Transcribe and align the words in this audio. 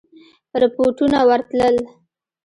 رپوټونه 0.61 1.19
ورتلل. 1.29 1.75